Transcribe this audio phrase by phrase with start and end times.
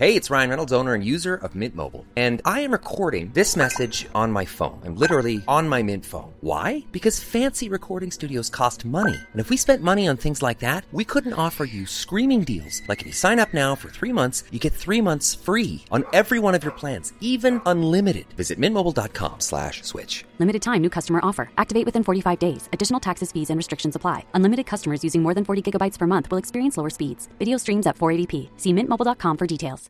[0.00, 2.06] Hey, it's Ryan Reynolds, owner and user of Mint Mobile.
[2.16, 4.80] And I am recording this message on my phone.
[4.82, 6.32] I'm literally on my Mint phone.
[6.40, 6.86] Why?
[6.90, 9.16] Because fancy recording studios cost money.
[9.30, 12.80] And if we spent money on things like that, we couldn't offer you screaming deals.
[12.88, 16.06] Like if you sign up now for three months, you get three months free on
[16.14, 18.24] every one of your plans, even unlimited.
[18.38, 20.24] Visit mintmobile.com slash switch.
[20.38, 21.50] Limited time, new customer offer.
[21.58, 22.70] Activate within 45 days.
[22.72, 24.24] Additional taxes, fees, and restrictions apply.
[24.32, 27.28] Unlimited customers using more than 40 gigabytes per month will experience lower speeds.
[27.38, 28.48] Video streams at 480p.
[28.56, 29.89] See mintmobile.com for details.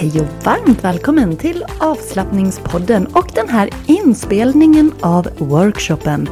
[0.00, 6.28] Hej och varmt välkommen till avslappningspodden och den här inspelningen av workshopen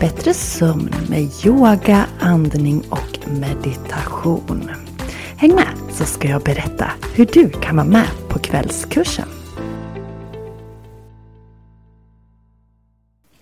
[0.00, 4.70] Bättre sömn med yoga, andning och meditation.
[5.36, 9.28] Häng med så ska jag berätta hur du kan vara med på kvällskursen.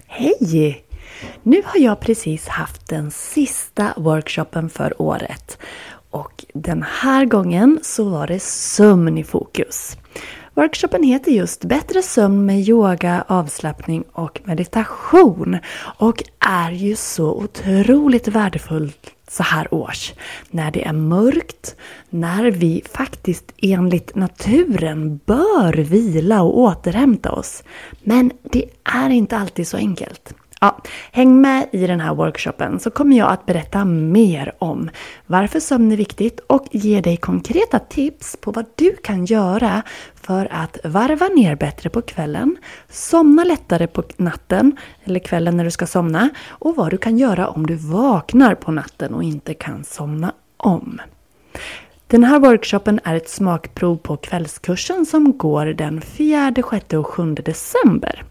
[0.06, 0.84] Hej!
[1.42, 5.58] Nu har jag precis haft den sista workshopen för året
[6.12, 9.96] och den här gången så var det sömn i fokus.
[10.54, 15.58] Workshopen heter just Bättre sömn med yoga, avslappning och meditation
[15.98, 20.12] och är ju så otroligt värdefullt så här års.
[20.50, 21.76] När det är mörkt,
[22.10, 27.62] när vi faktiskt enligt naturen bör vila och återhämta oss.
[28.02, 30.34] Men det är inte alltid så enkelt.
[30.62, 30.78] Ja,
[31.12, 34.90] häng med i den här workshopen så kommer jag att berätta mer om
[35.26, 39.82] varför sömn är viktigt och ge dig konkreta tips på vad du kan göra
[40.14, 42.56] för att varva ner bättre på kvällen,
[42.88, 47.48] somna lättare på natten eller kvällen när du ska somna och vad du kan göra
[47.48, 51.00] om du vaknar på natten och inte kan somna om.
[52.12, 57.34] Den här workshopen är ett smakprov på kvällskursen som går den 4, 6 och 7
[57.34, 58.24] december.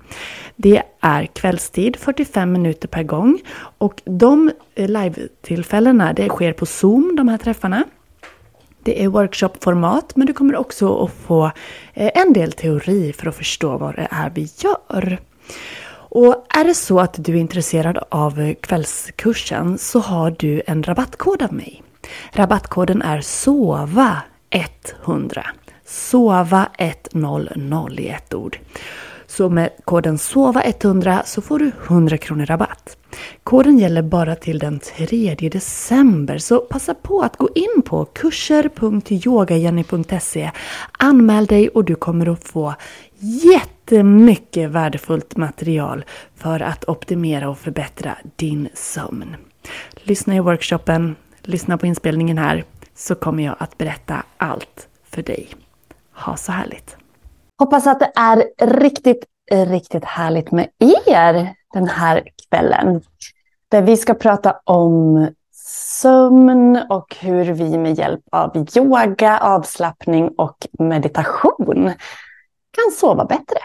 [0.56, 3.40] Det är kvällstid, 45 minuter per gång
[3.78, 7.84] och de eh, live-tillfällena det sker på Zoom, de här träffarna.
[8.84, 11.46] Det är workshopformat men du kommer också att få
[11.94, 15.18] eh, en del teori för att förstå vad det är vi gör.
[15.94, 20.84] Och är det så att du är intresserad av eh, kvällskursen så har du en
[20.84, 21.84] rabattkod av mig.
[22.32, 25.44] Rabattkoden är SOVA100.
[25.86, 28.58] SOVA 100 i ett ord.
[29.28, 32.98] Så med koden SOVA100 så får du 100 kronor rabatt.
[33.44, 40.52] Koden gäller bara till den 3 december så passa på att gå in på kurser.yogajenny.se
[40.92, 42.76] Anmäl dig och du kommer att få
[43.20, 46.06] jättemycket värdefullt material
[46.36, 49.36] för att optimera och förbättra din sömn.
[50.04, 52.66] Lyssna i workshopen, lyssna på inspelningen här
[52.96, 55.50] så kommer jag att berätta allt för dig.
[56.14, 56.98] Ha så härligt!
[57.60, 63.02] Hoppas att det är riktigt, riktigt härligt med er den här kvällen.
[63.70, 65.28] Där vi ska prata om
[66.02, 71.94] sömn och hur vi med hjälp av yoga, avslappning och meditation
[72.72, 73.58] kan sova bättre.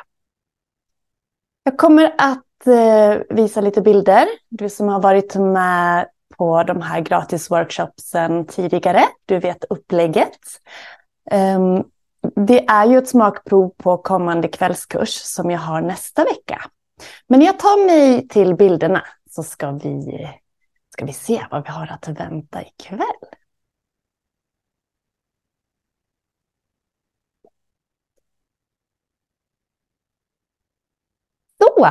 [1.63, 4.27] Jag kommer att eh, visa lite bilder.
[4.49, 6.07] Du som har varit med
[6.39, 10.39] på de här gratisworkshopsen tidigare, du vet upplägget.
[11.33, 11.85] Um,
[12.47, 16.71] det är ju ett smakprov på kommande kvällskurs som jag har nästa vecka.
[17.27, 20.29] Men jag tar mig till bilderna så ska vi,
[20.91, 23.07] ska vi se vad vi har att vänta ikväll.
[31.61, 31.87] Så!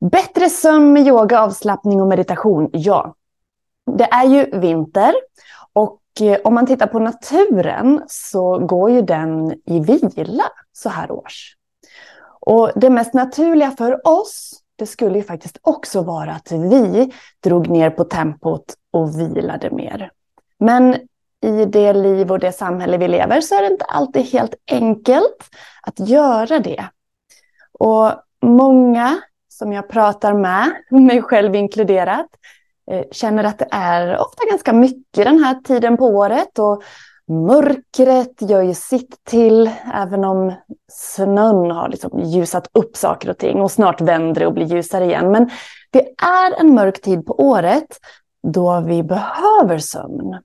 [0.00, 2.70] Bättre sömn med yoga, avslappning och meditation.
[2.72, 3.14] Ja,
[3.96, 5.14] det är ju vinter
[5.72, 11.10] och eh, om man tittar på naturen så går ju den i vila så här
[11.10, 11.56] års.
[12.40, 17.68] Och det mest naturliga för oss, det skulle ju faktiskt också vara att vi drog
[17.68, 20.10] ner på tempot och vilade mer.
[20.58, 20.96] Men
[21.42, 25.50] i det liv och det samhälle vi lever så är det inte alltid helt enkelt
[25.82, 26.84] att göra det.
[27.72, 29.20] Och många
[29.60, 32.26] som jag pratar med, mig själv inkluderat,
[32.90, 36.58] eh, känner att det är ofta ganska mycket den här tiden på året.
[36.58, 36.82] Och
[37.28, 40.52] mörkret gör ju sitt till, även om
[40.92, 43.60] snön har liksom ljusat upp saker och ting.
[43.60, 45.30] Och snart vänder det och blir ljusare igen.
[45.30, 45.50] Men
[45.90, 47.98] det är en mörk tid på året
[48.42, 50.38] då vi behöver sömn.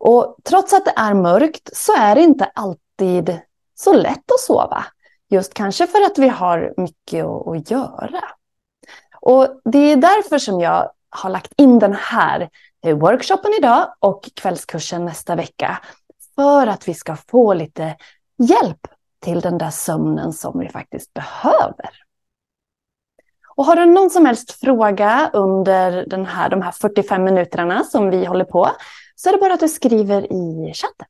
[0.00, 3.38] Och trots att det är mörkt så är det inte alltid
[3.74, 4.84] så lätt att sova.
[5.30, 8.20] Just kanske för att vi har mycket att göra.
[9.20, 12.50] Och det är därför som jag har lagt in den här
[12.84, 15.78] eh, workshopen idag och kvällskursen nästa vecka.
[16.34, 17.96] För att vi ska få lite
[18.38, 18.86] hjälp
[19.20, 21.90] till den där sömnen som vi faktiskt behöver.
[23.56, 28.10] Och har du någon som helst fråga under den här, de här 45 minuterna som
[28.10, 28.70] vi håller på
[29.14, 31.06] så är det bara att du skriver i chatten.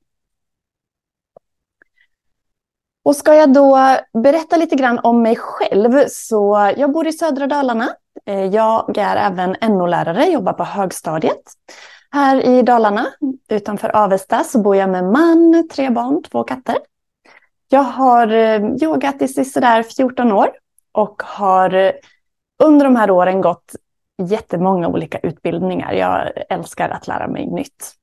[3.03, 3.79] Och ska jag då
[4.23, 7.89] berätta lite grann om mig själv så jag bor i södra Dalarna.
[8.27, 11.43] Eh, jag är även NO-lärare, jobbar på högstadiet.
[12.11, 13.07] Här i Dalarna,
[13.49, 16.77] utanför Avesta, så bor jag med man, tre barn, två katter.
[17.69, 20.51] Jag har eh, yogat i sådär 14 år
[20.93, 21.93] och har eh,
[22.63, 23.75] under de här åren gått
[24.23, 25.93] jättemånga olika utbildningar.
[25.93, 27.95] Jag älskar att lära mig nytt.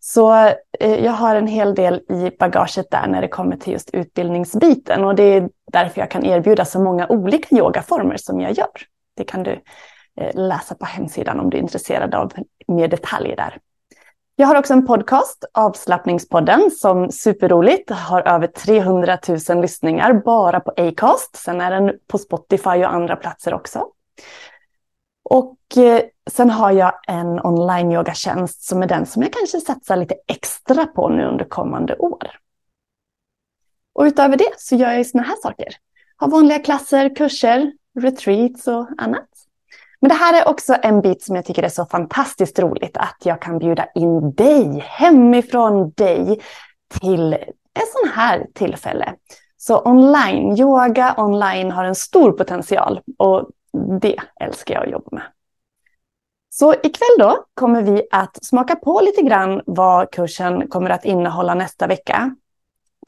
[0.00, 0.34] Så
[0.80, 5.04] eh, jag har en hel del i bagaget där när det kommer till just utbildningsbiten
[5.04, 8.68] och det är därför jag kan erbjuda så många olika yogaformer som jag gör.
[9.16, 9.62] Det kan du
[10.20, 12.32] eh, läsa på hemsidan om du är intresserad av
[12.68, 13.58] mer detaljer där.
[14.40, 19.18] Jag har också en podcast, Avslappningspodden, som superroligt har över 300
[19.48, 21.36] 000 lyssningar bara på Acast.
[21.36, 23.86] Sen är den på Spotify och andra platser också.
[25.24, 30.14] Och eh, sen har jag en online-yogatjänst som är den som jag kanske satsar lite
[30.26, 32.30] extra på nu under kommande år.
[33.94, 35.68] Och utöver det så gör jag såna här saker.
[36.16, 39.28] Har vanliga klasser, kurser, retreats och annat.
[40.00, 43.16] Men det här är också en bit som jag tycker är så fantastiskt roligt att
[43.24, 46.40] jag kan bjuda in dig hemifrån dig
[47.00, 49.14] till ett sån här tillfälle.
[49.56, 53.50] Så online, yoga online har en stor potential och
[54.00, 55.22] det älskar jag att jobba med.
[56.50, 61.54] Så ikväll då kommer vi att smaka på lite grann vad kursen kommer att innehålla
[61.54, 62.36] nästa vecka.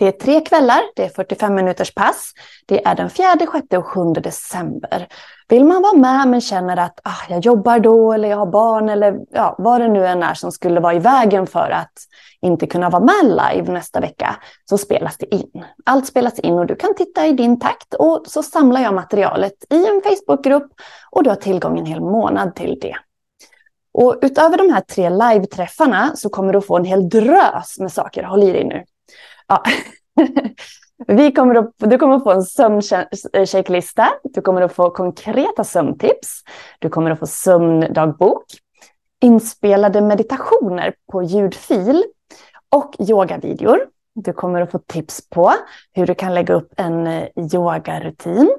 [0.01, 2.33] Det är tre kvällar, det är 45 minuters pass.
[2.67, 5.09] Det är den 4, 6 och 7 december.
[5.49, 8.89] Vill man vara med men känner att ah, jag jobbar då eller jag har barn
[8.89, 11.93] eller ja, vad det nu än är som skulle vara i vägen för att
[12.43, 15.65] inte kunna vara med live nästa vecka så spelas det in.
[15.85, 19.65] Allt spelas in och du kan titta i din takt och så samlar jag materialet
[19.71, 20.73] i en Facebookgrupp
[21.11, 22.97] och du har tillgång en hel månad till det.
[23.93, 28.23] Och utöver de här tre live-träffarna så kommer du få en hel drös med saker.
[28.23, 28.85] Håll i dig nu.
[29.49, 29.63] Ja.
[31.07, 34.09] Vi kommer att, du kommer att få en sömnchecklista.
[34.23, 36.43] Du kommer att få konkreta sömntips.
[36.79, 38.45] Du kommer att få sömndagbok.
[39.23, 42.05] Inspelade meditationer på ljudfil
[42.71, 43.81] och yogavideor.
[44.15, 45.53] Du kommer att få tips på
[45.93, 48.51] hur du kan lägga upp en eh, yogarutin.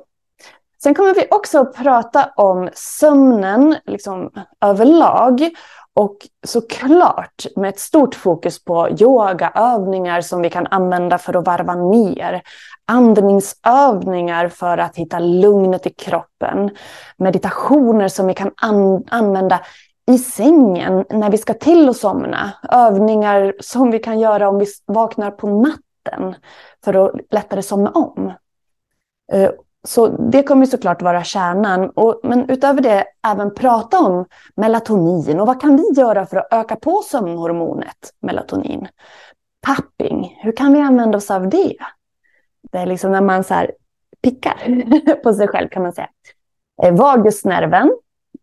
[0.83, 4.31] Sen kommer vi också att prata om sömnen liksom,
[4.61, 5.49] överlag
[5.93, 6.17] och
[6.47, 12.41] såklart med ett stort fokus på yogaövningar som vi kan använda för att varva ner.
[12.85, 16.69] Andningsövningar för att hitta lugnet i kroppen.
[17.17, 19.61] Meditationer som vi kan an använda
[20.11, 22.51] i sängen när vi ska till att somna.
[22.69, 26.35] Övningar som vi kan göra om vi vaknar på natten
[26.83, 28.33] för att lättare somna om.
[29.33, 29.51] Eh,
[29.83, 31.89] så det kommer såklart vara kärnan.
[31.89, 34.25] Och, men utöver det även prata om
[34.55, 38.87] melatonin och vad kan vi göra för att öka på sömnhormonet melatonin?
[39.65, 41.75] Tapping, hur kan vi använda oss av det?
[42.71, 43.71] Det är liksom när man så här
[44.23, 44.83] pickar
[45.23, 46.09] på sig själv kan man säga.
[46.83, 47.97] Eh, vagusnerven,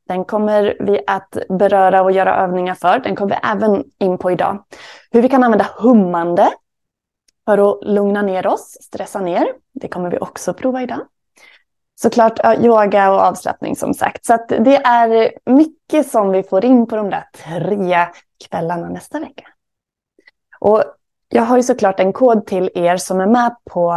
[0.09, 2.99] den kommer vi att beröra och göra övningar för.
[2.99, 4.65] Den kommer vi även in på idag.
[5.11, 6.49] Hur vi kan använda hummande
[7.45, 9.47] för att lugna ner oss, stressa ner.
[9.73, 11.01] Det kommer vi också prova idag
[12.03, 14.27] såklart yoga och avslappning som sagt.
[14.27, 18.07] Så det är mycket som vi får in på de där tre
[18.49, 19.45] kvällarna nästa vecka.
[20.61, 20.85] Och
[21.29, 23.95] jag har ju såklart en kod till er som är med på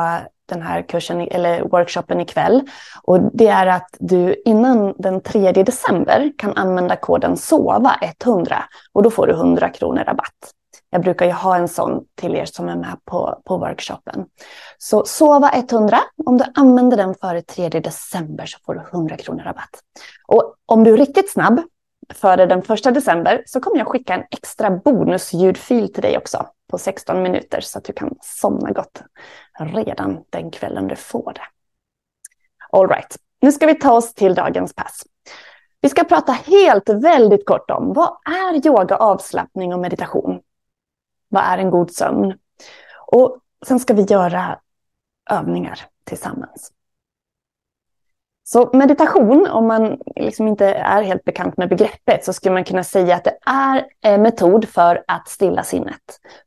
[0.50, 2.62] den här kursen eller workshopen ikväll.
[3.04, 8.56] Och det är att du innan den 3 december kan använda koden SOVA100
[8.94, 10.54] och då får du 100 kronor rabatt.
[10.94, 14.26] Jag brukar ju ha en sån till er som är med på, på workshopen.
[14.78, 19.44] Så sova 100, om du använder den före 3 december så får du 100 kronor
[19.44, 19.80] rabatt.
[20.28, 21.62] Och om du är riktigt snabb,
[22.14, 26.78] före den 1 december, så kommer jag skicka en extra bonusljudfil till dig också på
[26.78, 29.02] 16 minuter så att du kan somna gott
[29.60, 31.42] redan den kvällen du får det.
[32.72, 33.18] All right.
[33.42, 35.04] nu ska vi ta oss till dagens pass.
[35.82, 40.42] Vi ska prata helt väldigt kort om vad är yoga, avslappning och meditation?
[41.32, 42.38] Vad är en god sömn?
[43.08, 44.60] Och sen ska vi göra
[45.30, 46.72] övningar tillsammans.
[48.54, 52.84] Så meditation, om man liksom inte är helt bekant med begreppet, så skulle man kunna
[52.84, 56.02] säga att det är en metod för att stilla sinnet.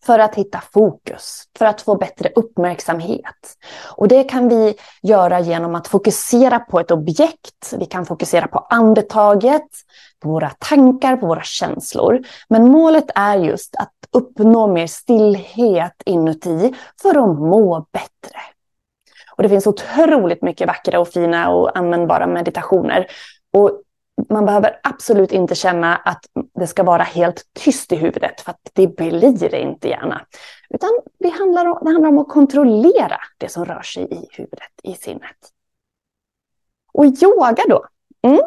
[0.07, 3.57] För att hitta fokus, för att få bättre uppmärksamhet.
[3.97, 7.75] Och det kan vi göra genom att fokusera på ett objekt.
[7.79, 9.69] Vi kan fokusera på andetaget,
[10.23, 12.23] på våra tankar, på våra känslor.
[12.49, 18.41] Men målet är just att uppnå mer stillhet inuti för att må bättre.
[19.37, 23.07] Och det finns otroligt mycket vackra och fina och användbara meditationer.
[23.53, 23.81] Och
[24.31, 26.25] man behöver absolut inte känna att
[26.55, 30.27] det ska vara helt tyst i huvudet, för att det blir det inte gärna.
[30.71, 34.73] Utan det handlar om, det handlar om att kontrollera det som rör sig i huvudet,
[34.83, 35.37] i sinnet.
[36.93, 37.87] Och yoga då?
[38.23, 38.41] Mm.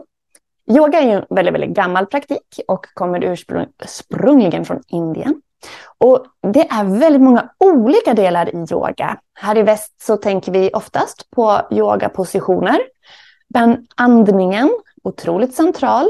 [0.70, 5.42] Yoga är ju en väldigt, väldigt gammal praktik och kommer ursprungligen från Indien.
[5.98, 9.18] Och det är väldigt många olika delar i yoga.
[9.34, 12.80] Här i väst så tänker vi oftast på yogapositioner.
[13.48, 14.70] Men andningen,
[15.04, 16.10] otroligt central.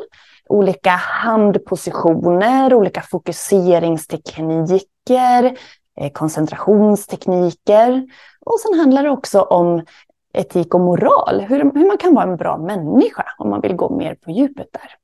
[0.50, 5.58] Olika handpositioner, olika fokuseringstekniker,
[6.00, 8.08] eh, koncentrationstekniker.
[8.46, 9.86] Och sen handlar det också om
[10.34, 13.96] etik och moral, hur, hur man kan vara en bra människa om man vill gå
[13.96, 14.96] mer på djupet där.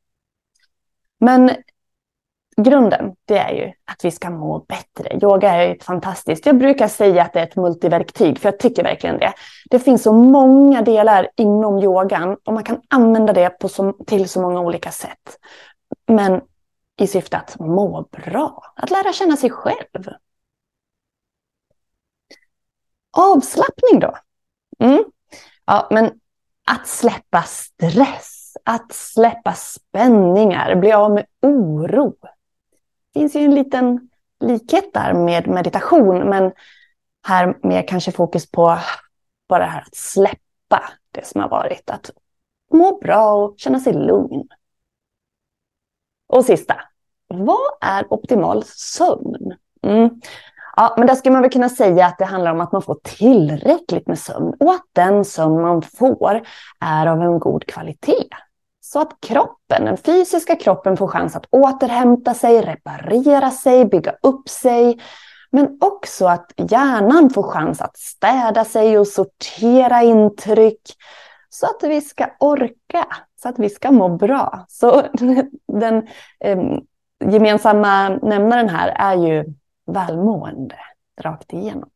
[1.19, 1.51] Men
[2.57, 5.19] grunden, det är ju att vi ska må bättre.
[5.21, 6.45] Yoga är ju fantastiskt.
[6.45, 9.33] Jag brukar säga att det är ett multiverktyg, för jag tycker verkligen det.
[9.69, 14.29] Det finns så många delar inom yogan och man kan använda det på så, till
[14.29, 15.37] så många olika sätt.
[16.07, 16.41] Men
[16.99, 20.13] i syfte att må bra, att lära känna sig själv.
[23.17, 24.17] Avslappning då?
[24.79, 25.03] Mm.
[25.65, 26.11] Ja, men
[26.65, 32.15] att släppa stress, att släppa spänningar, bli av med oro,
[33.13, 36.51] finns ju en liten likhet där med meditation, men
[37.27, 38.77] här mer kanske fokus på
[39.49, 41.89] bara det här att släppa det som har varit.
[41.89, 42.11] Att
[42.73, 44.47] må bra och känna sig lugn.
[46.27, 46.75] Och sista,
[47.27, 49.53] vad är optimal sömn?
[49.81, 50.21] Mm.
[50.75, 52.99] Ja, men där skulle man väl kunna säga att det handlar om att man får
[53.03, 56.41] tillräckligt med sömn och att den sömn man får
[56.79, 58.27] är av en god kvalitet.
[58.93, 64.49] Så att kroppen, den fysiska kroppen får chans att återhämta sig, reparera sig, bygga upp
[64.49, 65.01] sig.
[65.51, 70.81] Men också att hjärnan får chans att städa sig och sortera intryck.
[71.49, 73.07] Så att vi ska orka,
[73.41, 74.65] så att vi ska må bra.
[74.69, 75.03] Så
[75.67, 76.07] den
[76.39, 76.59] eh,
[77.25, 79.53] gemensamma nämnaren här är ju
[79.85, 80.77] välmående
[81.21, 81.89] rakt igenom.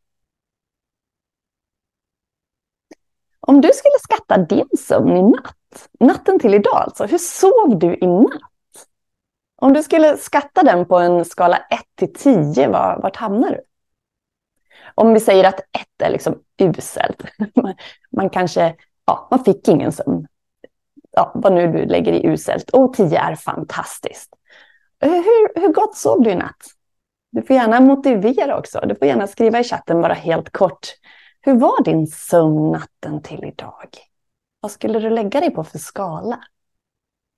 [3.39, 5.55] Om du skulle skatta din sömn i natt,
[5.99, 8.41] natten till idag alltså, hur sov du i natt?
[9.61, 11.63] Om du skulle skatta den på en skala 1
[11.95, 13.61] till 10, var, vart hamnar du?
[14.95, 15.65] Om vi säger att 1
[16.03, 17.23] är liksom uselt,
[18.11, 20.27] man kanske, ja, man fick ingen sömn.
[21.11, 22.69] Ja, vad nu du lägger i uselt.
[22.69, 24.33] Och 10 är fantastiskt.
[25.03, 26.65] Eh, hur, hur gott sov du i natt?
[27.31, 28.79] Du får gärna motivera också.
[28.79, 30.87] Du får gärna skriva i chatten bara helt kort.
[31.41, 34.06] Hur var din sömn natten till idag?
[34.67, 36.39] Vad skulle du lägga dig på för skala?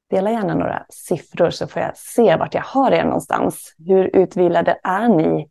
[0.09, 3.75] Dela gärna några siffror så får jag se vart jag har er någonstans.
[3.77, 5.49] Hur utvilade är ni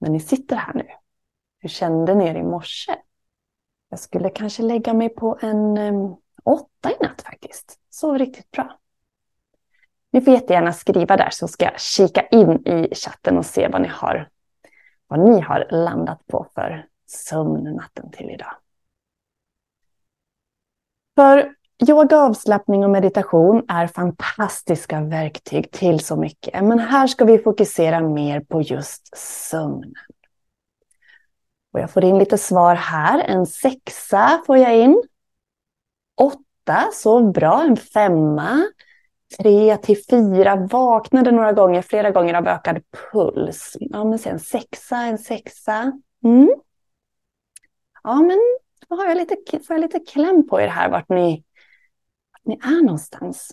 [0.00, 0.86] när ni sitter här nu?
[1.58, 2.94] Hur kände ni er i morse?
[3.88, 7.78] Jag skulle kanske lägga mig på en um, åtta i natt faktiskt.
[7.90, 8.78] Sov riktigt bra.
[10.10, 13.82] Ni får jättegärna skriva där så ska jag kika in i chatten och se vad
[13.82, 14.28] ni har,
[15.06, 18.61] vad ni har landat på för sömn natten till idag.
[21.14, 21.54] För
[21.88, 26.64] yoga, avslappning och meditation är fantastiska verktyg till så mycket.
[26.64, 29.94] Men här ska vi fokusera mer på just sömnen.
[31.72, 33.18] Och jag får in lite svar här.
[33.18, 35.02] En sexa får jag in.
[36.20, 37.62] Åtta, så bra.
[37.62, 38.62] En femma.
[39.38, 43.76] Tre till fyra, vaknade några gånger, flera gånger av ökad puls.
[43.80, 45.92] Ja, men sen sexa, en sexa.
[46.24, 46.54] Mm.
[48.02, 48.38] Ja, men
[48.88, 49.36] då har jag lite,
[49.66, 51.44] får jag lite kläm på er här vart ni,
[52.32, 53.50] vart ni är någonstans.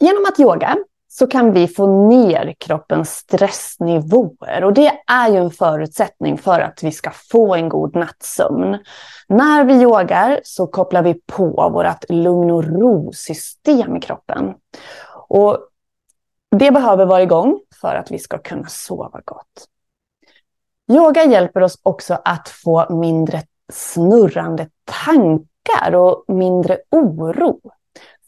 [0.00, 0.76] Genom att yoga
[1.08, 4.64] så kan vi få ner kroppens stressnivåer.
[4.64, 8.78] Och det är ju en förutsättning för att vi ska få en god nattsömn.
[9.28, 14.54] När vi yogar så kopplar vi på vårt lugn och ro-system i kroppen.
[15.28, 15.58] Och
[16.50, 19.66] det behöver vara igång för att vi ska kunna sova gott.
[20.90, 23.42] Yoga hjälper oss också att få mindre
[23.72, 24.68] snurrande
[25.04, 27.60] tankar och mindre oro.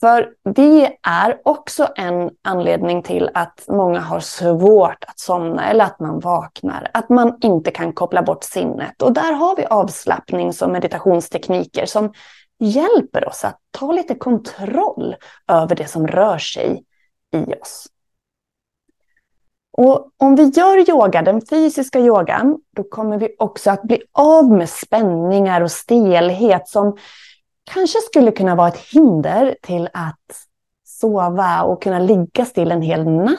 [0.00, 6.00] För det är också en anledning till att många har svårt att somna eller att
[6.00, 6.90] man vaknar.
[6.94, 9.02] Att man inte kan koppla bort sinnet.
[9.02, 12.12] Och där har vi avslappnings och meditationstekniker som
[12.58, 15.16] hjälper oss att ta lite kontroll
[15.48, 16.84] över det som rör sig
[17.32, 17.86] i oss.
[19.72, 24.50] Och om vi gör yoga, den fysiska yogan, då kommer vi också att bli av
[24.50, 26.96] med spänningar och stelhet som
[27.64, 30.46] kanske skulle kunna vara ett hinder till att
[30.84, 33.38] sova och kunna ligga still en hel natt.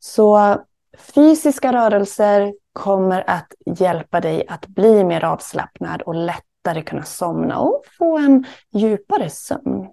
[0.00, 0.56] Så
[0.98, 7.84] fysiska rörelser kommer att hjälpa dig att bli mer avslappnad och lättare kunna somna och
[7.98, 9.88] få en djupare sömn.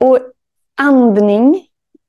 [0.00, 0.18] Och
[0.74, 1.67] andning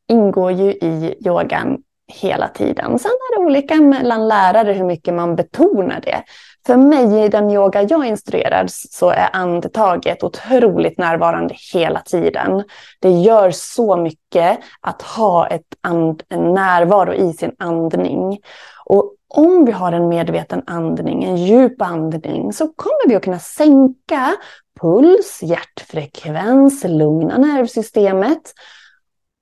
[0.10, 1.78] ingår ju i yogan
[2.10, 3.00] hela tiden.
[3.00, 6.24] Sen är det olika mellan lärare hur mycket man betonar det.
[6.66, 12.64] För mig i den yoga jag instruerar så är andetaget otroligt närvarande hela tiden.
[13.00, 18.40] Det gör så mycket att ha ett and, en närvaro i sin andning.
[18.86, 23.40] Och om vi har en medveten andning, en djup andning, så kommer vi att kunna
[23.40, 24.36] sänka
[24.82, 28.54] puls, hjärtfrekvens, lugna nervsystemet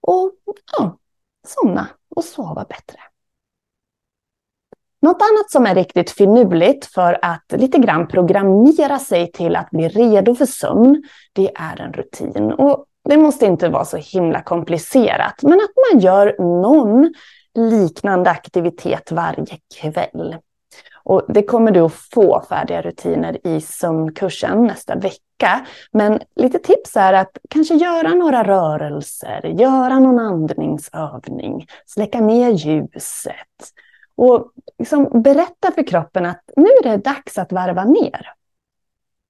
[0.07, 0.31] och
[0.77, 0.97] ja,
[1.47, 2.99] somna och sova bättre.
[5.01, 9.87] Något annat som är riktigt finurligt för att lite grann programmera sig till att bli
[9.87, 12.51] redo för sömn, det är en rutin.
[12.51, 17.13] Och det måste inte vara så himla komplicerat, men att man gör någon
[17.57, 20.35] liknande aktivitet varje kväll.
[21.09, 25.65] Och det kommer du att få färdiga rutiner i sömnkursen nästa vecka.
[25.91, 33.73] Men lite tips är att kanske göra några rörelser, göra någon andningsövning, släcka ner ljuset.
[34.15, 38.33] Och liksom berätta för kroppen att nu är det dags att varva ner.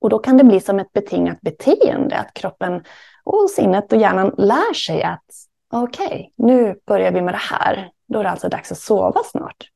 [0.02, 2.84] Och då kan det bli som ett betingat beteende, att kroppen
[3.24, 5.26] och sinnet och hjärnan lär sig att
[5.72, 7.92] okej, okay, nu börjar vi med det här.
[8.08, 9.72] Då är det alltså dags att sova snart.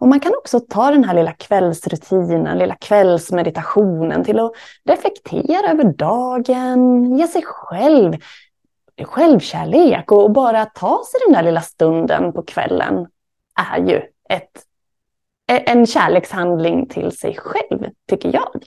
[0.00, 4.52] Och man kan också ta den här lilla kvällsrutinen, lilla kvällsmeditationen till att
[4.84, 8.16] reflektera över dagen, ge sig själv
[9.04, 13.06] självkärlek och bara ta sig den där lilla stunden på kvällen
[13.70, 14.64] är ju ett,
[15.46, 18.64] en kärlekshandling till sig själv, tycker jag.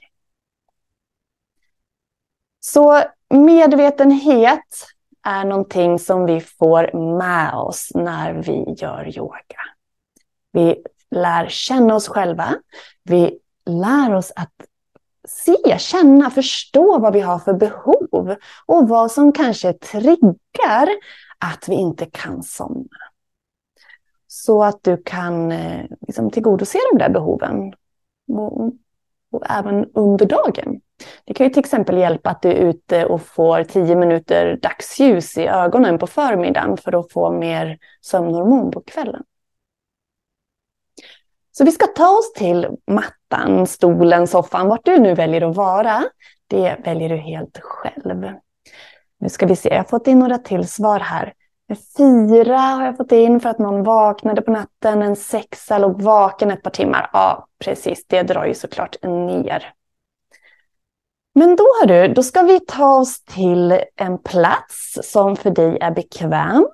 [2.60, 4.86] Så medvetenhet
[5.22, 9.60] är någonting som vi får med oss när vi gör yoga.
[10.52, 12.54] Vi lär känna oss själva.
[13.04, 14.52] Vi lär oss att
[15.28, 20.88] se, känna, förstå vad vi har för behov och vad som kanske triggar
[21.38, 22.88] att vi inte kan somna.
[24.26, 27.74] Så att du kan eh, liksom, tillgodose de där behoven.
[28.32, 28.72] Och,
[29.32, 30.80] och även under dagen.
[31.24, 35.38] Det kan ju till exempel hjälpa att du är ute och får 10 minuter dagsljus
[35.38, 39.22] i ögonen på förmiddagen för att få mer sömnhormon på kvällen.
[41.52, 46.04] Så vi ska ta oss till mattan, stolen, soffan, vart du nu väljer att vara.
[46.46, 48.32] Det väljer du helt själv.
[49.20, 51.32] Nu ska vi se, jag har fått in några till svar här.
[51.96, 55.02] Fyra har jag fått in för att någon vaknade på natten.
[55.02, 57.10] En sexa låg vaken ett par timmar.
[57.12, 58.06] Ja, precis.
[58.06, 59.72] Det drar ju såklart ner.
[61.34, 65.78] Men då, har du, då ska vi ta oss till en plats som för dig
[65.80, 66.68] är bekväm.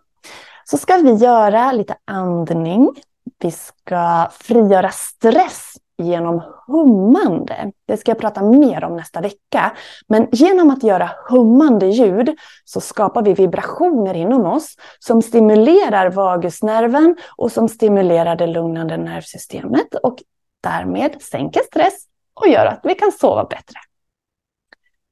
[0.65, 2.95] Så ska vi göra lite andning.
[3.39, 7.73] Vi ska frigöra stress genom hummande.
[7.87, 9.77] Det ska jag prata mer om nästa vecka.
[10.07, 17.17] Men genom att göra hummande ljud så skapar vi vibrationer inom oss som stimulerar vagusnerven
[17.37, 20.23] och som stimulerar det lugnande nervsystemet och
[20.62, 22.07] därmed sänker stress
[22.41, 23.79] och gör att vi kan sova bättre.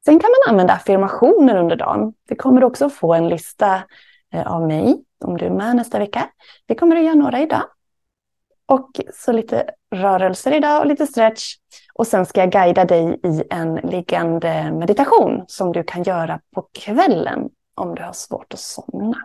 [0.04, 2.14] Sen kan man använda affirmationer under dagen.
[2.28, 3.82] Vi kommer också få en lista
[4.32, 6.28] eh, av mig om du är med nästa vecka.
[6.66, 7.62] Vi kommer att göra några idag.
[8.66, 11.54] Och så lite rörelser idag och lite stretch.
[11.94, 16.68] Och sen ska jag guida dig i en liggande meditation som du kan göra på
[16.72, 19.16] kvällen om du har svårt att somna.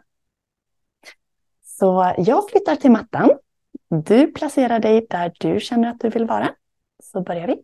[1.64, 3.32] Så jag flyttar till mattan.
[4.06, 6.56] Du placerar dig där du känner att du vill vara.
[7.04, 7.64] Så börjar vi.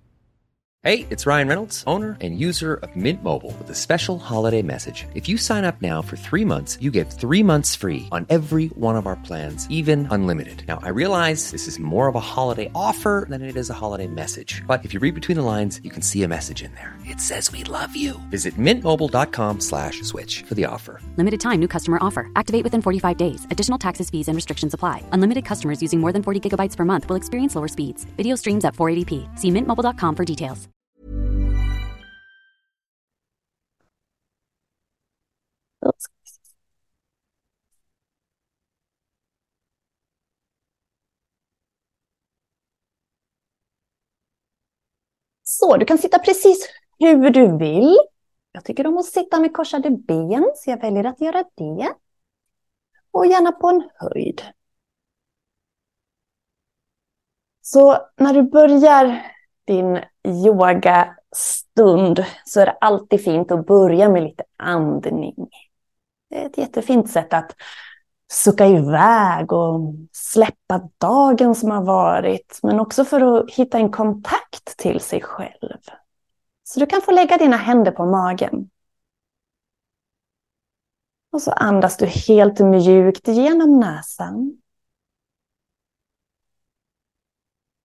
[0.83, 5.05] Hey, it's Ryan Reynolds, owner and user of Mint Mobile with a special holiday message.
[5.13, 8.69] If you sign up now for three months, you get three months free on every
[8.69, 10.63] one of our plans, even unlimited.
[10.67, 14.07] Now, I realize this is more of a holiday offer than it is a holiday
[14.07, 14.63] message.
[14.65, 16.95] But if you read between the lines, you can see a message in there.
[17.05, 18.17] It says we love you.
[18.31, 20.99] Visit mintmobile.com slash switch for the offer.
[21.15, 22.27] Limited time new customer offer.
[22.35, 23.45] Activate within 45 days.
[23.51, 25.03] Additional taxes, fees, and restrictions apply.
[25.11, 28.03] Unlimited customers using more than 40 gigabytes per month will experience lower speeds.
[28.17, 29.37] Video streams at 480p.
[29.37, 30.70] See mintmobile.com for details.
[45.61, 46.69] Så, du kan sitta precis
[46.99, 47.97] hur du vill.
[48.51, 51.93] Jag tycker om att sitta med korsade ben, så jag väljer att göra det.
[53.11, 54.41] Och gärna på en höjd.
[57.61, 59.25] Så när du börjar
[59.67, 65.49] din yogastund så är det alltid fint att börja med lite andning.
[66.29, 67.55] Det är ett jättefint sätt att
[68.31, 72.59] sucka iväg och släppa dagen som har varit.
[72.63, 75.79] Men också för att hitta en kontakt till sig själv.
[76.63, 78.69] Så du kan få lägga dina händer på magen.
[81.31, 84.57] Och så andas du helt mjukt genom näsan.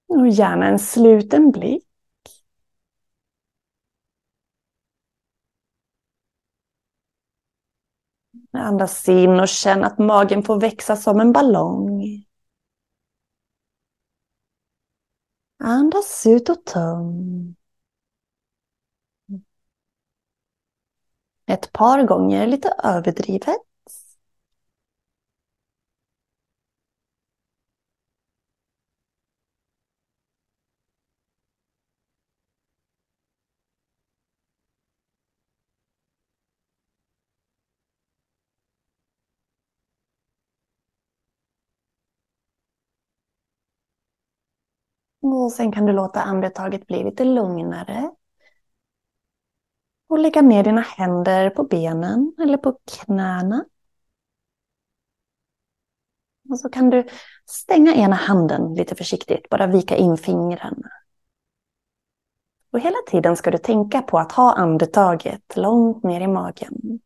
[0.08, 1.85] Och gärna en sluten blick.
[8.56, 12.02] Andas in och känn att magen får växa som en ballong.
[15.58, 17.54] Andas ut och töm.
[21.46, 23.65] Ett par gånger lite överdrivet.
[45.32, 48.10] Och sen kan du låta andetaget bli lite lugnare.
[50.08, 53.64] Och lägga ner dina händer på benen eller på knäna.
[56.50, 57.08] Och så kan du
[57.46, 60.90] stänga ena handen lite försiktigt, bara vika in fingrarna.
[62.70, 67.00] Och hela tiden ska du tänka på att ha andetaget långt ner i magen.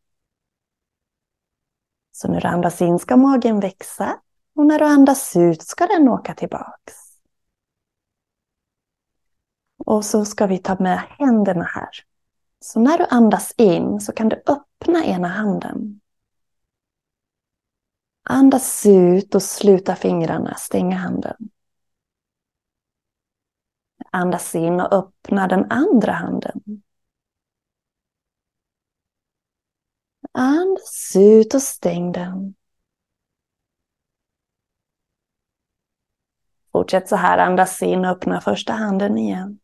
[2.11, 4.19] Så när du andas in ska magen växa
[4.55, 7.00] och när du andas ut ska den åka tillbaks.
[9.91, 11.89] Och så ska vi ta med händerna här.
[12.59, 16.01] Så när du andas in så kan du öppna ena handen.
[18.23, 21.49] Andas ut och sluta fingrarna, stänga handen.
[24.11, 26.61] Andas in och öppna den andra handen.
[30.31, 32.55] Andas ut och stäng den.
[36.71, 39.60] Fortsätt så här, andas in och öppna första handen igen.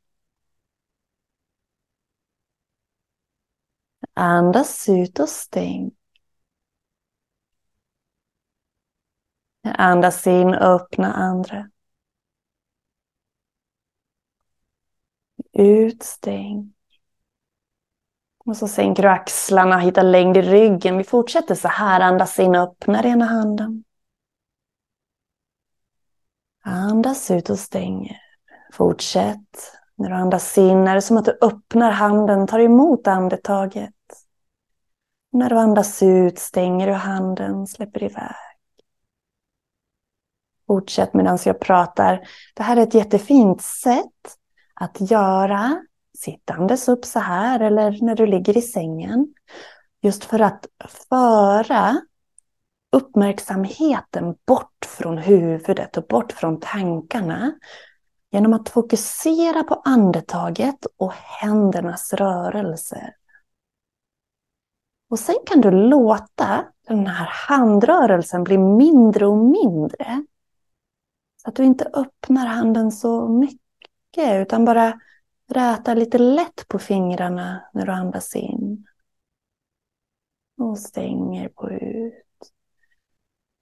[4.19, 5.91] Andas ut och stäng.
[9.63, 11.69] Andas in och öppna andra.
[15.53, 16.73] Ut, stäng.
[18.45, 20.97] Och så sänker du axlarna, hittar längd i ryggen.
[20.97, 22.01] Vi fortsätter så här.
[22.01, 23.83] Andas in och öppnar ena handen.
[26.63, 28.21] Andas ut och stänger.
[28.73, 29.73] Fortsätt.
[29.95, 33.96] När du andas in är det som att du öppnar handen, tar emot andetaget.
[35.37, 38.35] När du andas ut stänger du handen, släpper iväg.
[40.67, 42.27] Fortsätt medan jag pratar.
[42.55, 44.37] Det här är ett jättefint sätt
[44.73, 45.81] att göra
[46.17, 49.33] sittandes upp så här eller när du ligger i sängen.
[50.01, 50.65] Just för att
[51.09, 52.01] föra
[52.91, 57.51] uppmärksamheten bort från huvudet och bort från tankarna
[58.31, 63.13] genom att fokusera på andetaget och händernas rörelser.
[65.09, 70.25] Och sen kan du låta den här handrörelsen bli mindre och mindre.
[71.41, 74.99] Så att du inte öppnar handen så mycket utan bara
[75.49, 78.87] rätar lite lätt på fingrarna när du andas in.
[80.57, 82.23] Och stänger på ut.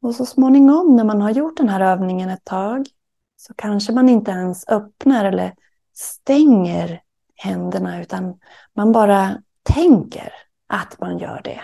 [0.01, 2.87] Och så småningom när man har gjort den här övningen ett tag
[3.35, 5.55] så kanske man inte ens öppnar eller
[5.93, 7.01] stänger
[7.35, 8.39] händerna utan
[8.73, 10.33] man bara tänker
[10.67, 11.61] att man gör det.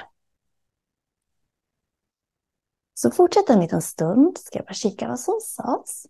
[2.93, 6.05] Så fortsätt en liten stund, ska jag bara kika vad som sades.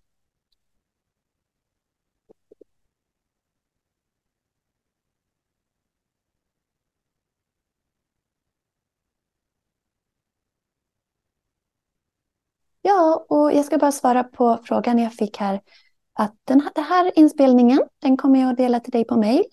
[12.82, 15.62] Ja, och jag ska bara svara på frågan jag fick här.
[16.14, 19.44] Att den här, den här inspelningen, den kommer jag att dela till dig på mail.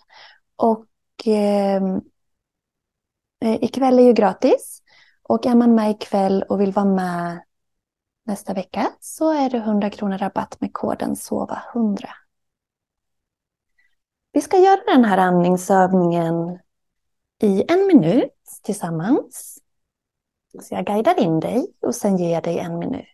[0.56, 1.82] Och eh,
[3.40, 4.82] eh, ikväll är ju gratis.
[5.22, 7.42] Och är man med ikväll och vill vara med
[8.24, 12.08] nästa vecka så är det 100 kronor rabatt med koden SOVA100.
[14.32, 16.58] Vi ska göra den här andningsövningen
[17.42, 19.58] i en minut tillsammans.
[20.62, 23.06] Så jag guidar in dig och sen ger jag dig en minut.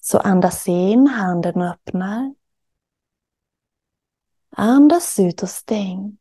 [0.00, 2.34] Så andas in, handen öppnar.
[4.56, 6.18] Andas ut och stäng.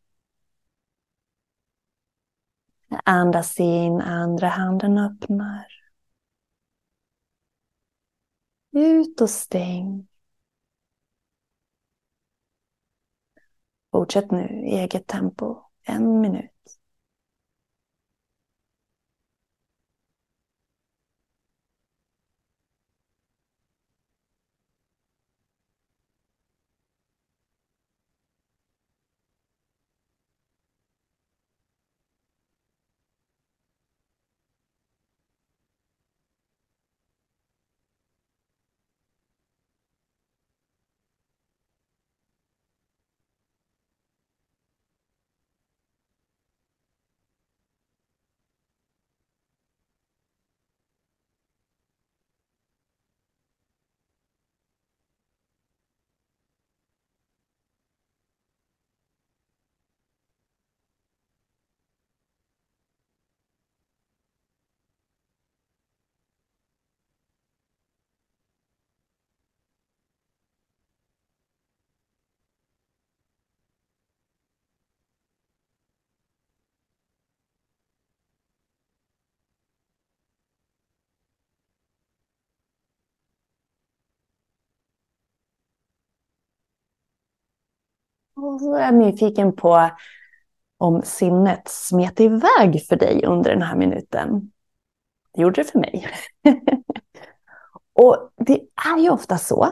[3.06, 5.67] Andas in, andra handen öppnar.
[8.71, 10.08] Ut och stäng.
[13.91, 16.50] Fortsätt nu i eget tempo, en minut.
[88.41, 89.89] Och så är jag nyfiken på
[90.77, 94.51] om sinnet smet iväg för dig under den här minuten.
[95.34, 96.08] Det gjorde det för mig.
[97.93, 98.60] och det
[98.95, 99.67] är ju ofta så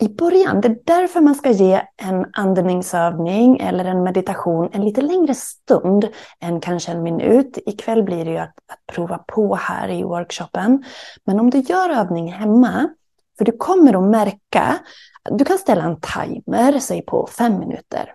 [0.00, 0.60] i början.
[0.60, 6.08] Det är därför man ska ge en andningsövning eller en meditation en lite längre stund
[6.40, 7.58] än kanske en minut.
[7.66, 10.84] Ikväll blir det ju att, att prova på här i workshopen.
[11.24, 12.88] Men om du gör övning hemma,
[13.38, 14.78] för du kommer att märka
[15.30, 18.14] du kan ställa en timer, säg på fem minuter.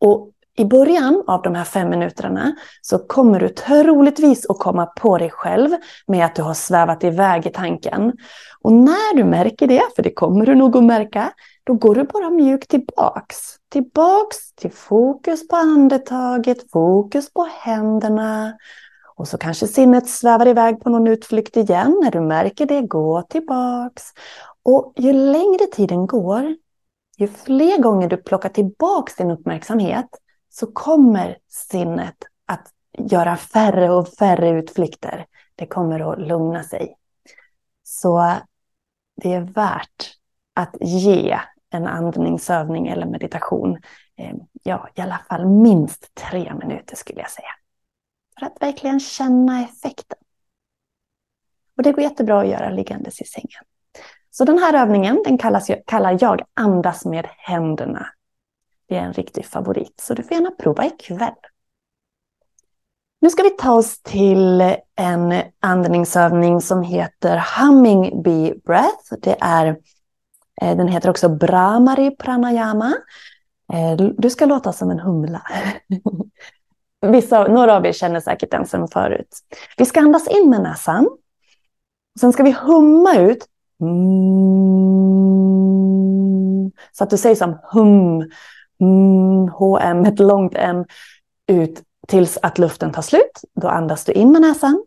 [0.00, 5.18] Och i början av de här fem minuterna så kommer du troligtvis att komma på
[5.18, 5.70] dig själv
[6.06, 8.12] med att du har svävat iväg i tanken.
[8.60, 11.32] Och när du märker det, för det kommer du nog att märka,
[11.64, 13.36] då går du bara mjukt tillbaks.
[13.68, 18.52] Tillbaks till fokus på andetaget, fokus på händerna.
[19.16, 22.00] Och så kanske sinnet svävar iväg på någon utflykt igen.
[22.02, 24.02] När du märker det, gå tillbaks.
[24.64, 26.56] Och ju längre tiden går,
[27.16, 30.08] ju fler gånger du plockar tillbaks din uppmärksamhet
[30.48, 35.26] så kommer sinnet att göra färre och färre utflykter.
[35.54, 36.96] Det kommer att lugna sig.
[37.82, 38.34] Så
[39.22, 40.16] det är värt
[40.54, 41.38] att ge
[41.70, 43.78] en andningsövning eller meditation,
[44.16, 47.50] eh, ja, i alla fall minst tre minuter skulle jag säga.
[48.38, 50.18] För att verkligen känna effekten.
[51.76, 53.64] Och det går jättebra att göra liggandes i sängen.
[54.36, 58.06] Så den här övningen den kallas, kallar jag andas med händerna.
[58.88, 61.34] Det är en riktig favorit, så du får gärna prova ikväll.
[63.20, 69.14] Nu ska vi ta oss till en andningsövning som heter Humming Bee Breath.
[69.22, 69.66] Det är,
[70.62, 72.94] eh, den heter också Brahmari Pranayama.
[73.72, 75.42] Eh, du ska låta som en humla.
[77.06, 79.38] Vissa, några av er känner säkert den sen förut.
[79.76, 81.08] Vi ska andas in med näsan.
[82.20, 83.48] Sen ska vi humma ut
[83.80, 85.14] Mm.
[86.92, 88.30] Så att du säger som hum,
[88.80, 90.84] mm, HM, ett långt M,
[91.46, 93.44] ut tills att luften tar slut.
[93.54, 94.84] Då andas du in med näsan.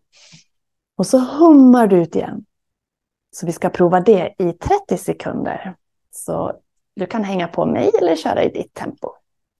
[0.98, 2.46] Och så hummar du ut igen.
[3.32, 5.76] Så vi ska prova det i 30 sekunder.
[6.12, 6.54] Så
[6.96, 9.10] du kan hänga på mig eller köra i ditt tempo.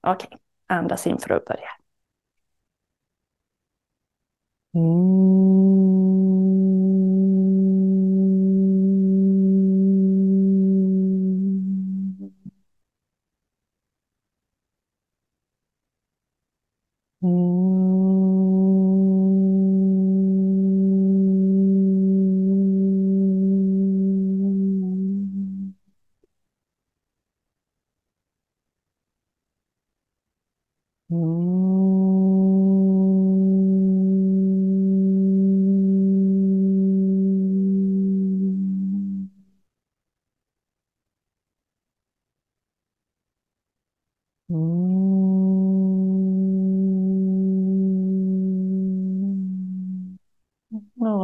[0.06, 0.38] Okej, okay.
[0.66, 1.68] andas in för att börja.
[4.74, 5.17] Mm.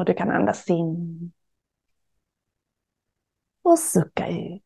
[0.04, 1.32] Och du kan andas in.
[3.62, 4.62] Och sucka ut.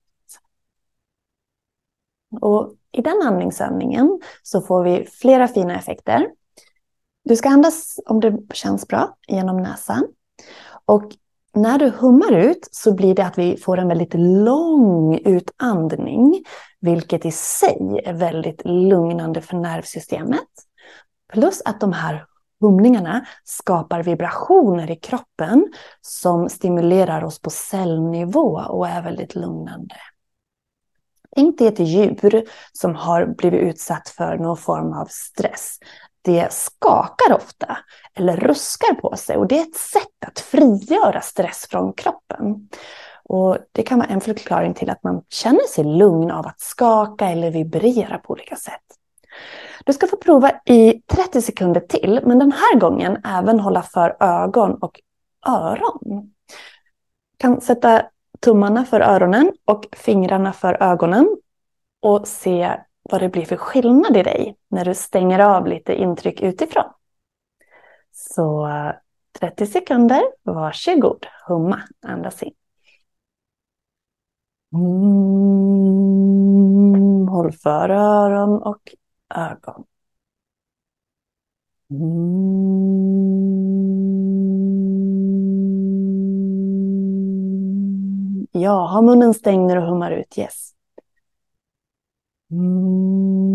[2.40, 6.30] Och i den andningsövningen så får vi flera fina effekter.
[7.24, 10.06] Du ska andas, om det känns bra, genom näsan.
[10.84, 11.04] Och
[11.54, 16.44] när du hummar ut så blir det att vi får en väldigt lång utandning,
[16.80, 20.48] vilket i sig är väldigt lugnande för nervsystemet.
[21.32, 22.27] Plus att de här
[22.60, 29.94] humningarna skapar vibrationer i kroppen som stimulerar oss på cellnivå och är väldigt lugnande.
[31.36, 35.78] Tänk dig ett djur som har blivit utsatt för någon form av stress.
[36.22, 37.78] Det skakar ofta
[38.14, 42.68] eller ruskar på sig och det är ett sätt att frigöra stress från kroppen.
[43.24, 47.28] Och Det kan vara en förklaring till att man känner sig lugn av att skaka
[47.28, 48.87] eller vibrera på olika sätt.
[49.88, 54.16] Du ska få prova i 30 sekunder till, men den här gången även hålla för
[54.20, 55.00] ögon och
[55.46, 56.32] öron.
[57.30, 58.02] Du kan sätta
[58.40, 61.36] tummarna för öronen och fingrarna för ögonen
[62.00, 66.42] och se vad det blir för skillnad i dig när du stänger av lite intryck
[66.42, 66.84] utifrån.
[68.12, 68.68] Så
[69.40, 72.54] 30 sekunder, varsågod, humma, andas in.
[74.74, 76.08] Mm,
[77.28, 78.94] håll för öron och
[79.34, 79.84] ögon.
[81.90, 83.28] Mm.
[88.52, 90.38] Ja, ha munnen stängd när du hummar ut.
[90.38, 90.72] Yes.
[92.50, 93.48] Mm.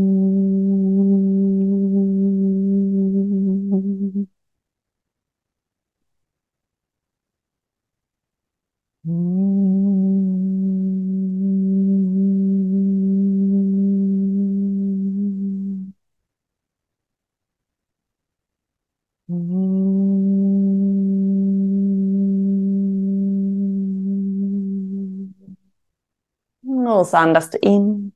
[27.03, 28.11] Och så andas du in.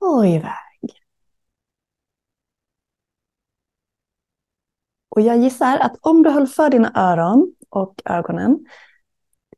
[0.00, 1.02] Och iväg.
[5.08, 8.66] Och jag gissar att om du höll för dina öron och ögonen,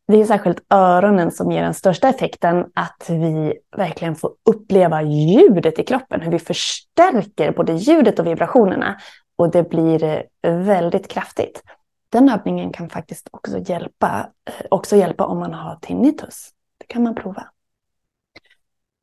[0.06, 5.78] det är särskilt öronen som ger den största effekten, att vi verkligen får uppleva ljudet
[5.78, 9.00] i kroppen, hur vi förstärker både ljudet och vibrationerna.
[9.36, 10.04] Och det blir
[10.42, 11.62] eh, väldigt kraftigt.
[12.08, 16.54] Den övningen kan faktiskt också hjälpa, eh, också hjälpa om man har tinnitus
[16.88, 17.50] kan man prova.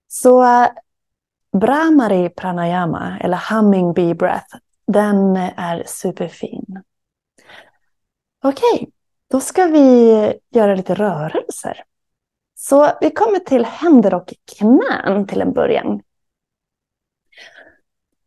[0.07, 0.69] Så eh,
[1.59, 4.55] Brahmari pranayama, eller humming bee breath,
[4.87, 6.83] den är superfin.
[8.43, 8.87] Okej, okay,
[9.29, 10.09] då ska vi
[10.49, 11.83] göra lite rörelser.
[12.55, 16.01] Så vi kommer till händer och knän till en början.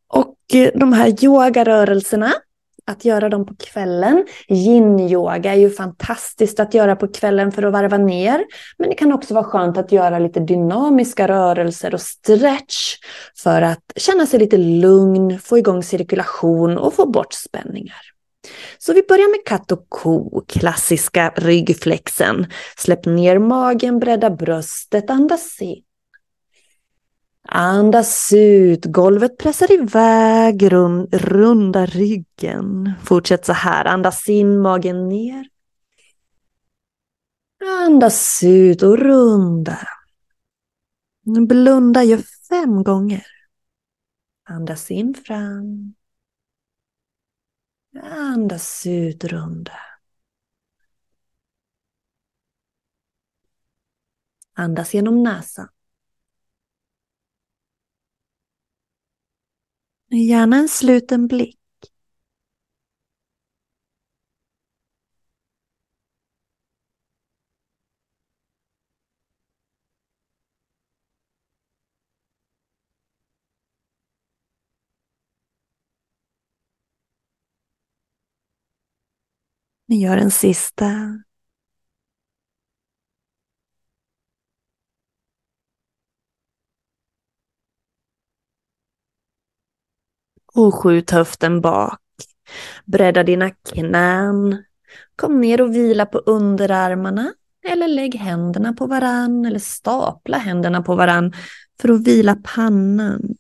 [0.08, 2.32] Och eh, de här yogarörelserna
[2.88, 4.26] att göra dem på kvällen.
[4.48, 8.44] Yin-yoga är ju fantastiskt att göra på kvällen för att varva ner.
[8.78, 12.96] Men det kan också vara skönt att göra lite dynamiska rörelser och stretch
[13.36, 18.00] för att känna sig lite lugn, få igång cirkulation och få bort spänningar.
[18.78, 22.46] Så vi börjar med katt och ko, klassiska ryggflexen.
[22.76, 25.82] Släpp ner magen, bredda bröstet, andas in.
[27.50, 32.92] Andas ut, golvet pressar iväg, rund, runda ryggen.
[33.04, 35.48] Fortsätt så här, andas in, magen ner.
[37.86, 39.78] Andas ut och runda.
[41.48, 43.26] Blunda, gör fem gånger.
[44.44, 45.94] Andas in fram.
[48.02, 49.72] Andas ut, runda.
[54.54, 55.68] Andas genom näsan.
[60.10, 61.58] Gärna en sluten blick.
[79.86, 81.18] Ni gör en sista
[90.58, 92.00] Och skjut höften bak.
[92.84, 94.64] Bredda dina knän.
[95.16, 97.32] Kom ner och vila på underarmarna.
[97.68, 101.32] Eller lägg händerna på varann eller stapla händerna på varann
[101.80, 103.36] för att vila pannan.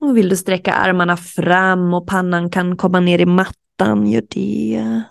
[0.00, 5.02] Och vill du sträcka armarna fram och pannan kan komma ner i mattan, gör det.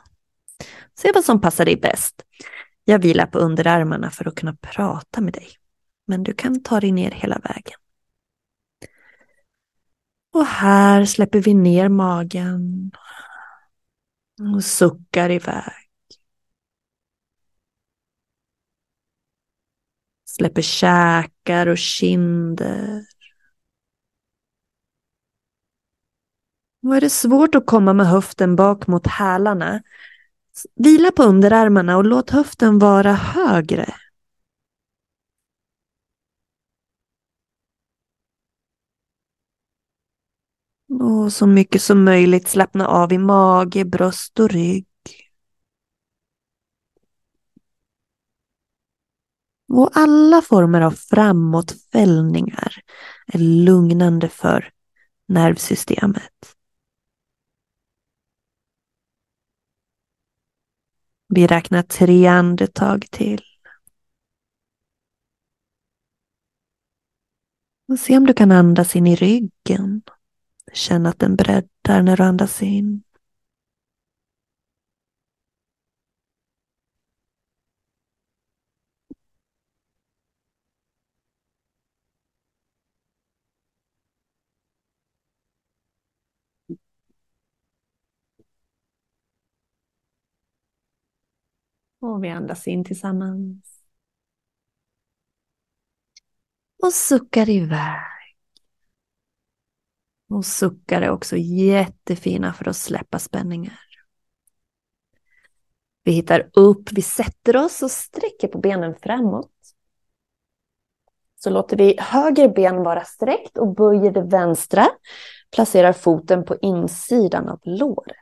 [1.00, 2.24] Se vad som passar dig bäst.
[2.86, 5.48] Jag vilar på underarmarna för att kunna prata med dig.
[6.08, 7.78] Men du kan ta dig ner hela vägen.
[10.32, 12.92] Och här släpper vi ner magen.
[14.56, 15.90] Och suckar iväg.
[20.26, 23.06] Släpper käkar och kinder.
[26.84, 29.82] Och är det svårt att komma med höften bak mot hälarna,
[30.76, 33.94] vila på underarmarna och låt höften vara högre.
[40.90, 44.86] Och så mycket som möjligt slappna av i mage, bröst och rygg.
[49.68, 52.74] Och alla former av framåtfällningar
[53.28, 54.72] är lugnande för
[55.28, 56.56] nervsystemet.
[61.28, 63.42] Vi räknar tre andetag till.
[67.88, 70.02] Och se om du kan andas in i ryggen.
[70.74, 73.04] Känn att den breddar när du andas in.
[92.02, 93.82] Och vi andas in tillsammans.
[96.84, 98.19] Och suckar iväg.
[100.30, 103.80] Och suckar är också jättefina för att släppa spänningar.
[106.04, 109.52] Vi hittar upp, vi sätter oss och sträcker på benen framåt.
[111.36, 114.88] Så låter vi höger ben vara sträckt och böjer det vänstra.
[115.52, 118.16] Placerar foten på insidan av låret.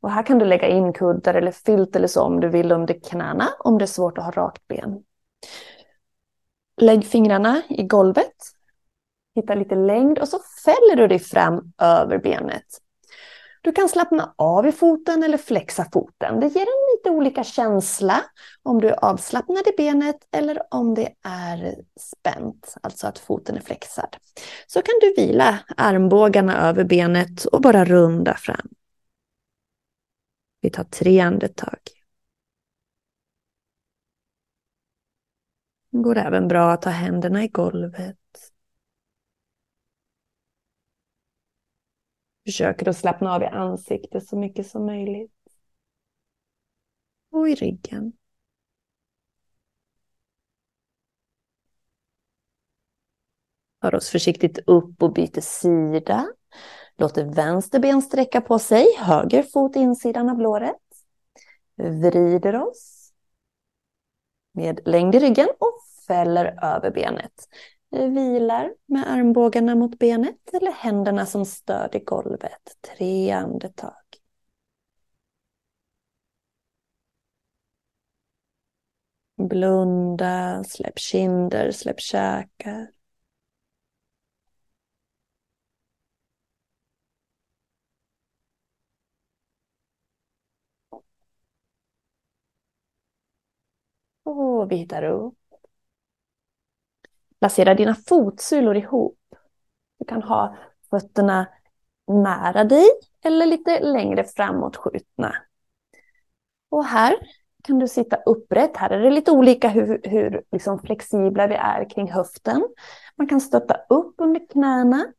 [0.00, 3.00] Och här kan du lägga in kuddar eller filt eller så om du vill under
[3.08, 5.04] knäna om det är svårt att ha rakt ben.
[6.80, 8.53] Lägg fingrarna i golvet.
[9.34, 12.80] Hitta lite längd och så fäller du dig fram över benet.
[13.64, 16.40] Du kan slappna av i foten eller flexa foten.
[16.40, 18.24] Det ger en lite olika känsla
[18.62, 23.60] om du är avslappnad i benet eller om det är spänt, alltså att foten är
[23.60, 24.16] flexad.
[24.66, 28.68] Så kan du vila armbågarna över benet och bara runda fram.
[30.60, 31.78] Vi tar tre andetag.
[35.90, 38.16] Det går även bra att ta händerna i golvet.
[42.44, 45.32] Försöker att slappna av i ansiktet så mycket som möjligt.
[47.30, 48.12] Och i ryggen.
[53.80, 56.26] Tar oss försiktigt upp och byter sida.
[56.96, 60.76] Låter vänster ben sträcka på sig, höger fot insidan av låret.
[61.76, 63.12] Vrider oss
[64.52, 67.48] med längd i ryggen och fäller över benet.
[67.94, 72.76] Eh, vilar med armbågarna mot benet eller händerna som stöd i golvet.
[72.80, 73.92] Tre andetag.
[79.38, 82.90] Blunda, släpp kinder, släpp käkar.
[94.24, 95.38] Och vi hittar upp.
[97.44, 99.18] Placera dina fotsulor ihop.
[99.98, 100.56] Du kan ha
[100.90, 101.46] fötterna
[102.06, 102.86] nära dig
[103.24, 105.34] eller lite längre framåtskjutna.
[106.70, 107.14] Och här
[107.62, 108.76] kan du sitta upprätt.
[108.76, 112.68] Här är det lite olika hur, hur liksom flexibla vi är kring höften.
[113.16, 115.12] Man kan stötta upp under knäna.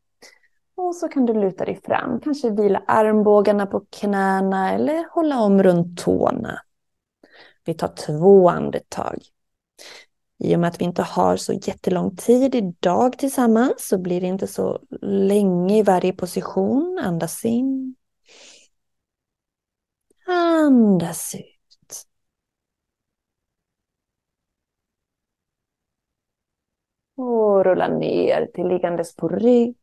[0.74, 2.20] Och så kan du luta dig fram.
[2.20, 6.60] Kanske vila armbågarna på knäna eller hålla om runt tårna.
[7.64, 9.18] Vi tar två andetag.
[10.38, 14.26] I och med att vi inte har så jättelång tid idag tillsammans så blir det
[14.26, 16.98] inte så länge i varje position.
[17.02, 17.94] Andas in.
[20.26, 22.06] Andas ut.
[27.16, 29.76] Och rulla ner till liggandes på rygg.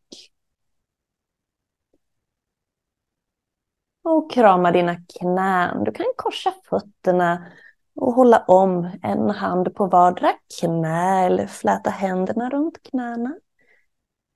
[4.03, 5.83] Och krama dina knän.
[5.83, 7.51] Du kan korsa fötterna
[7.95, 13.35] och hålla om en hand på vardera knä eller fläta händerna runt knäna.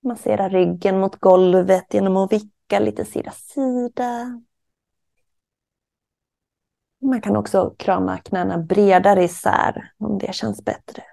[0.03, 4.41] Massera ryggen mot golvet genom att vicka lite sida-sida.
[7.01, 11.03] Man kan också krama knäna bredare isär om det känns bättre.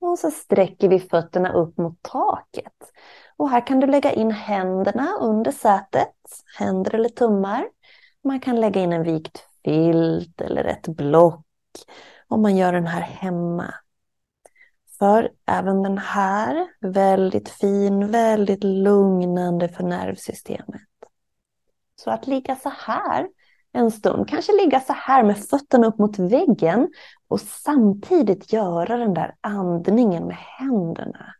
[0.00, 2.92] Och så sträcker vi fötterna upp mot taket.
[3.36, 6.16] Och här kan du lägga in händerna under sätet,
[6.58, 7.68] händer eller tummar.
[8.24, 11.46] Man kan lägga in en vikt filt eller ett block
[12.28, 13.74] om man gör den här hemma.
[14.98, 20.80] För även den här, väldigt fin, väldigt lugnande för nervsystemet.
[21.96, 23.28] Så att ligga så här
[23.72, 26.88] en stund, kanske ligga så här med fötterna upp mot väggen
[27.28, 31.34] och samtidigt göra den där andningen med händerna.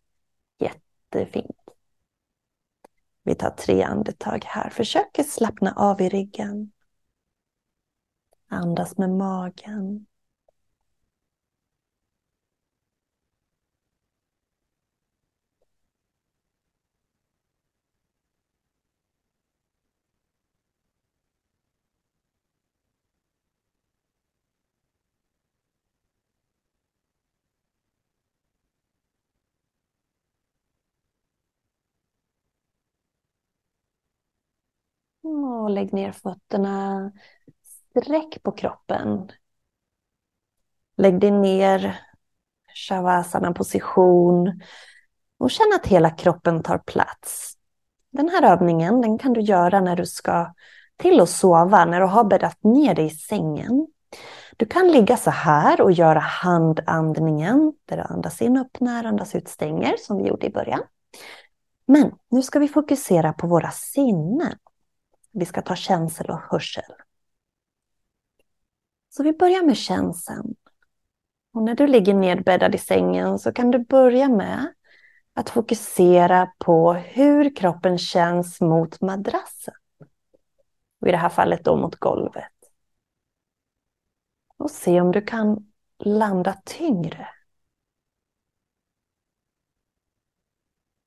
[0.59, 1.60] Jättefint.
[3.23, 4.71] Vi tar tre andetag här.
[4.71, 6.73] Försök slappna av i ryggen.
[8.49, 10.07] Andas med magen.
[35.23, 37.13] Och lägg ner fötterna.
[37.91, 39.31] Sträck på kroppen.
[40.97, 42.01] Lägg dig ner.
[42.75, 44.61] Shavasana position.
[45.39, 47.57] Och känn att hela kroppen tar plats.
[48.11, 50.55] Den här övningen den kan du göra när du ska
[50.97, 53.87] till att sova, när du har bäddat ner dig i sängen.
[54.57, 59.49] Du kan ligga så här och göra handandningen, där du andas in, öppnar, andas ut,
[59.49, 60.81] stänger, som vi gjorde i början.
[61.87, 64.59] Men nu ska vi fokusera på våra sinnen.
[65.33, 66.93] Vi ska ta känsel och hörsel.
[69.09, 70.55] Så vi börjar med känseln.
[71.53, 74.75] Och när du ligger nedbäddad i sängen så kan du börja med
[75.35, 79.75] att fokusera på hur kroppen känns mot madrassen.
[81.01, 82.53] Och I det här fallet då mot golvet.
[84.57, 87.29] Och se om du kan landa tyngre.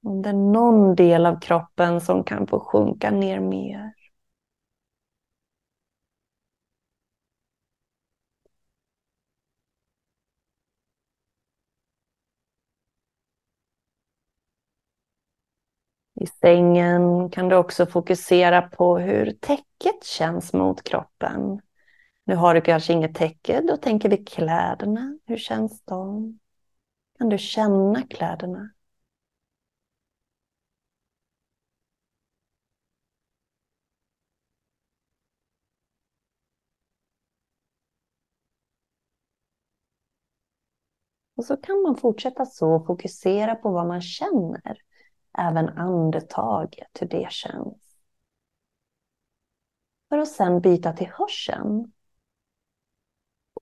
[0.03, 3.93] Om det är någon del av kroppen som kan få sjunka ner mer.
[16.23, 21.61] I sängen kan du också fokusera på hur täcket känns mot kroppen.
[22.25, 25.17] Nu har du kanske inget täcke, då tänker vi kläderna.
[25.25, 26.39] Hur känns de?
[27.19, 28.69] Kan du känna kläderna?
[41.37, 44.77] Och så kan man fortsätta så och fokusera på vad man känner.
[45.37, 47.95] Även andetaget, hur det känns.
[50.09, 51.91] För att sen byta till hörseln.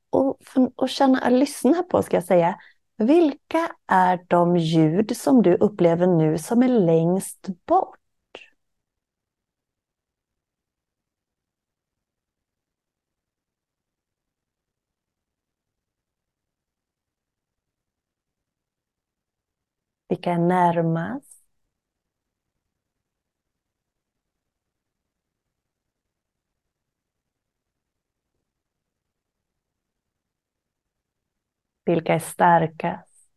[0.10, 0.38] Och,
[0.76, 2.60] och känna, lyssna på, ska jag säga,
[2.98, 7.98] vilka är de ljud som du upplever nu som är längst bort?
[20.10, 21.41] Vilka är närmast?
[31.92, 33.28] Vilka är starkast?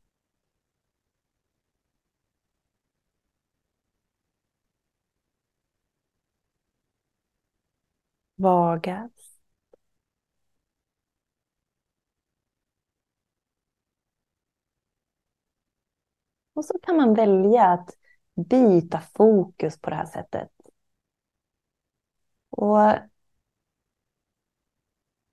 [8.38, 9.34] Vagast?
[16.54, 17.90] Och så kan man välja att
[18.50, 20.50] byta fokus på det här sättet.
[22.50, 22.94] Och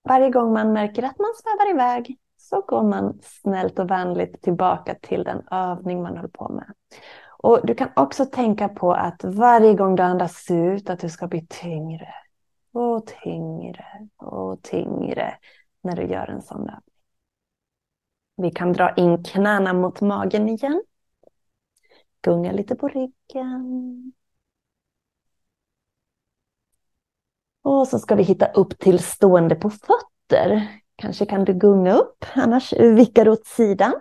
[0.03, 2.17] varje gång man märker att man svävar iväg
[2.51, 6.73] så går man snällt och vänligt tillbaka till den övning man höll på med.
[7.37, 11.27] Och Du kan också tänka på att varje gång du andas ut att du ska
[11.27, 12.13] bli tyngre
[12.73, 13.85] och tyngre
[14.17, 15.37] och tyngre
[15.81, 16.81] när du gör en sån övning.
[18.37, 20.83] Vi kan dra in knäna mot magen igen.
[22.21, 24.13] Gunga lite på ryggen.
[27.61, 30.80] Och så ska vi hitta upp till stående på fötter.
[31.01, 33.93] Kanske kan du gunga upp, annars vickar du åt sidan.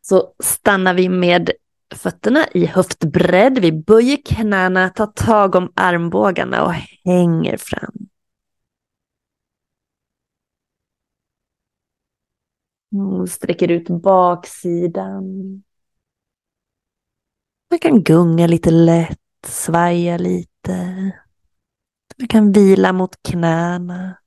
[0.00, 1.50] Så stannar vi med
[1.94, 3.58] fötterna i höftbredd.
[3.58, 6.72] Vi böjer knäna, tar tag om armbågarna och
[7.04, 8.08] hänger fram.
[12.92, 15.24] Mm, sträcker ut baksidan.
[17.70, 20.74] Man kan gunga lite lätt, svaja lite.
[22.18, 24.18] Man kan vila mot knäna.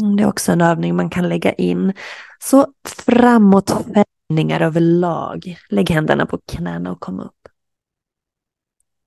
[0.00, 1.92] Mm, det är också en övning man kan lägga in.
[2.38, 5.56] Så framåtfällningar överlag.
[5.70, 7.48] Lägg händerna på knäna och kom upp.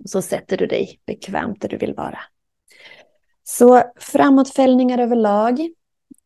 [0.05, 2.19] Så sätter du dig bekvämt där du vill vara.
[3.43, 5.59] Så framåtfällningar överlag.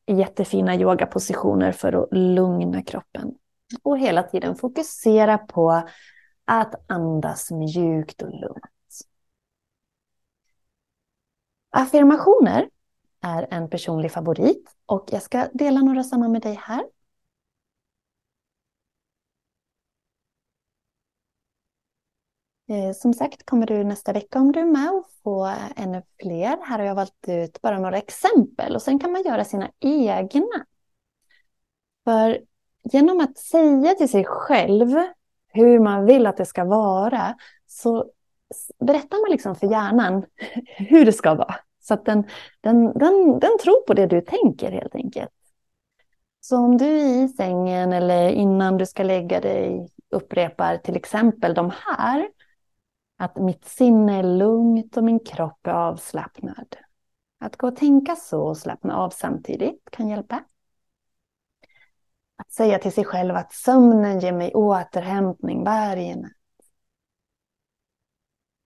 [0.08, 3.34] Jättefina yogapositioner för att lugna kroppen.
[3.84, 5.84] Och hela tiden fokusera på
[6.46, 8.70] att andas mjukt och lugnt.
[11.70, 12.70] Affirmationer
[13.24, 16.84] är en personlig favorit och jag ska dela några sådana med dig här.
[22.70, 26.58] Eh, som sagt kommer du nästa vecka om du är med och få ännu fler.
[26.66, 30.66] Här har jag valt ut bara några exempel och sen kan man göra sina egna.
[32.04, 32.40] För
[32.84, 34.88] genom att säga till sig själv
[35.48, 37.36] hur man vill att det ska vara
[37.68, 38.06] så
[38.80, 40.26] berättar man liksom för hjärnan
[40.78, 41.56] hur det ska vara.
[41.84, 42.24] Så att den,
[42.62, 45.32] den, den, den tror på det du tänker helt enkelt.
[46.40, 51.72] Så om du i sängen eller innan du ska lägga dig upprepar till exempel de
[51.86, 52.30] här.
[53.18, 56.76] Att mitt sinne är lugnt och min kropp är avslappnad.
[57.40, 60.44] Att gå och tänka så och slappna av samtidigt kan hjälpa.
[62.36, 66.32] Att säga till sig själv att sömnen ger mig återhämtning varje natt.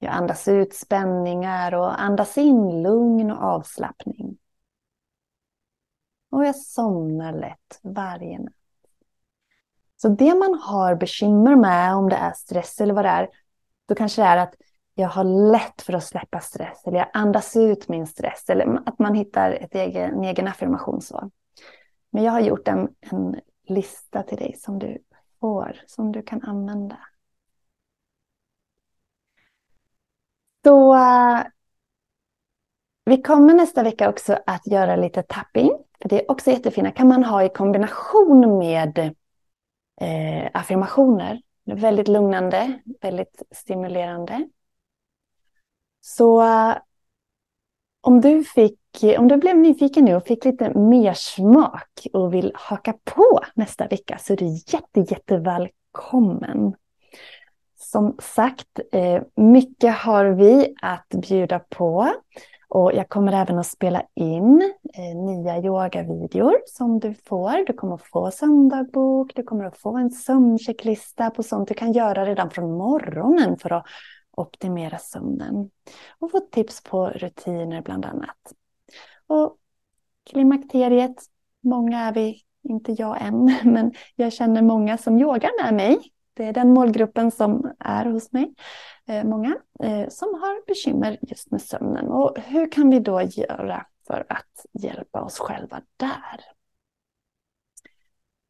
[0.07, 4.37] Jag andas ut spänningar och andas in lugn och avslappning.
[6.31, 8.53] Och jag somnar lätt varje natt.
[9.97, 13.29] Så det man har bekymmer med, om det är stress eller vad det är,
[13.87, 14.55] då kanske det är att
[14.93, 18.99] jag har lätt för att släppa stress eller jag andas ut min stress eller att
[18.99, 21.31] man hittar ett egen, en egen affirmation så.
[22.09, 24.97] Men jag har gjort en, en lista till dig som du
[25.39, 26.97] får, som du kan använda.
[30.67, 31.43] Så uh,
[33.05, 35.71] vi kommer nästa vecka också att göra lite tapping.
[36.01, 36.91] För det är också jättefina.
[36.91, 38.97] kan man ha i kombination med
[40.01, 41.41] eh, affirmationer.
[41.65, 44.49] Väldigt lugnande, väldigt stimulerande.
[46.01, 46.77] Så uh,
[48.01, 48.79] om du, fick,
[49.17, 53.87] om du blev nyfiken nu och fick lite mer smak och vill haka på nästa
[53.87, 56.75] vecka så är du jätte, jättevälkommen.
[57.91, 62.13] Som sagt, eh, mycket har vi att bjuda på.
[62.69, 67.65] Och jag kommer även att spela in eh, nya yogavideor som du får.
[67.67, 71.91] Du kommer att få sömndagbok, du kommer att få en sömnchecklista på sånt du kan
[71.91, 73.85] göra redan från morgonen för att
[74.31, 75.69] optimera sömnen.
[76.19, 78.53] Och få tips på rutiner bland annat.
[79.27, 79.57] Och
[80.29, 81.15] klimakteriet,
[81.63, 86.43] många är vi, inte jag än, men jag känner många som yogar med mig det
[86.43, 88.53] är den målgruppen som är hos mig.
[89.07, 92.07] Eh, många eh, som har bekymmer just med sömnen.
[92.07, 96.41] Och hur kan vi då göra för att hjälpa oss själva där?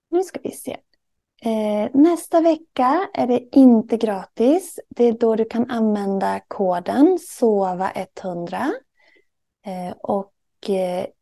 [0.09, 0.77] Nu ska vi se.
[1.41, 4.79] Eh, nästa vecka är det inte gratis.
[4.89, 8.71] Det är då du kan använda koden SOVA100.
[9.97, 10.33] och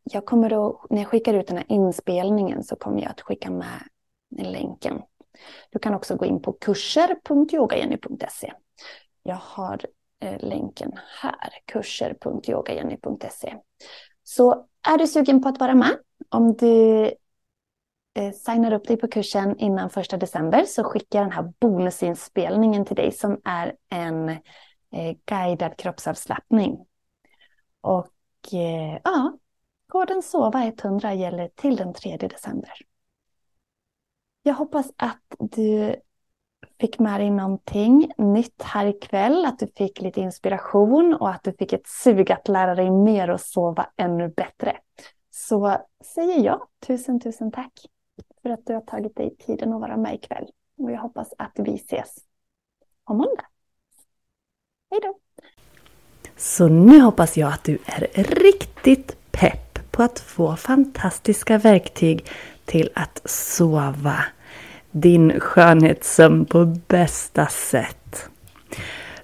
[0.02, 3.50] jag kommer då, när jag skickar ut den här inspelningen så kommer jag att skicka
[3.50, 3.88] med
[4.30, 5.02] länken
[5.70, 8.52] du kan också gå in på kurser.yogajenny.se.
[9.22, 9.80] Jag har
[10.22, 13.54] eh, länken här, kurser.yogajenny.se.
[14.22, 17.02] Så är du sugen på att vara med, om du
[18.14, 22.84] eh, signar upp dig på kursen innan första december så skickar jag den här bonusinspelningen
[22.84, 26.86] till dig som är en eh, guidad kroppsavslappning.
[27.80, 28.12] Och
[28.52, 29.38] eh, ja,
[29.92, 32.72] gården SOVA100 gäller till den 3 december.
[34.46, 35.96] Jag hoppas att du
[36.80, 41.52] fick med dig någonting nytt här ikväll, att du fick lite inspiration och att du
[41.52, 44.76] fick ett sug att lära dig mer och sova ännu bättre.
[45.30, 45.78] Så
[46.14, 47.72] säger jag tusen, tusen tack
[48.42, 50.46] för att du har tagit dig tiden att vara med ikväll.
[50.78, 52.16] Och jag hoppas att vi ses
[53.06, 53.46] på måndag.
[54.90, 55.18] Hej då!
[56.36, 62.28] Så nu hoppas jag att du är riktigt pepp på att få fantastiska verktyg
[62.64, 64.24] till att sova
[65.00, 68.28] din skönhetssömn på bästa sätt.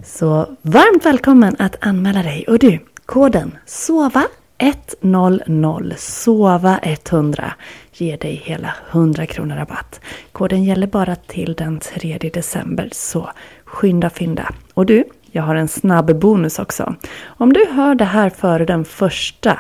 [0.05, 2.45] Så varmt välkommen att anmäla dig.
[2.49, 4.25] Och du, koden SOVA
[4.59, 7.53] 100 SOVA 100
[7.93, 10.01] ger dig hela 100 kronor rabatt.
[10.33, 13.31] Koden gäller bara till den 3 december, så
[13.65, 14.55] skynda fynda.
[14.75, 16.95] Och du, jag har en snabb bonus också.
[17.25, 18.85] Om du hör det här före den
[19.45, 19.57] 1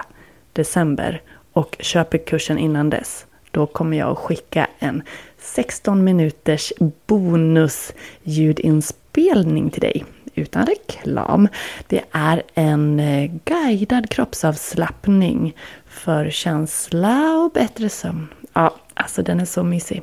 [0.52, 5.02] december och köper kursen innan dess, då kommer jag att skicka en
[5.42, 6.72] 16 minuters
[7.06, 11.48] bonusljudinspelning till dig utan reklam.
[11.86, 18.28] Det är en eh, guidad kroppsavslappning för känsla och bättre sömn.
[18.52, 20.02] Ja, alltså den är så mysig.